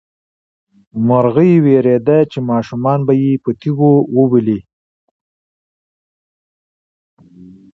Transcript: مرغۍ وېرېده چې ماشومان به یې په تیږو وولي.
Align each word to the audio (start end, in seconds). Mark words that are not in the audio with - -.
مرغۍ 1.07 1.51
وېرېده 1.65 2.17
چې 2.31 2.39
ماشومان 2.49 2.99
به 3.07 3.13
یې 3.21 3.31
په 3.43 3.49
تیږو 3.59 3.93
وولي. 4.15 4.59